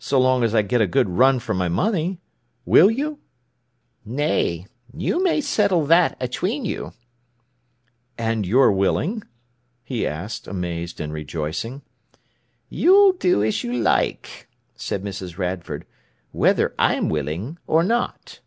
[0.00, 2.18] "So long as I get a good run for my money!
[2.66, 3.20] Will you?"
[4.04, 6.94] "Nay; you may settle that atween you."
[8.18, 9.22] "And you're willing?"
[9.84, 11.82] he asked, amazed and rejoicing.
[12.68, 15.38] "You'll do as you like," said Mrs.
[15.38, 15.86] Radford,
[16.32, 18.40] "whether I'm willing or not."